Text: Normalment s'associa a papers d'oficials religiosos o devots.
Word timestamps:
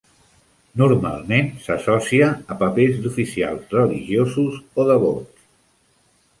Normalment 0.81 1.51
s'associa 1.65 2.31
a 2.55 2.59
papers 2.63 2.97
d'oficials 3.05 3.79
religiosos 3.79 4.59
o 4.83 4.91
devots. 4.93 5.49